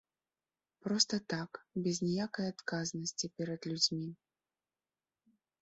Проста 0.85 1.19
так, 1.33 1.51
без 1.87 1.97
ніякай 2.07 2.47
адказнасці 2.53 3.25
перад 3.41 3.59
людзьмі. 3.73 4.09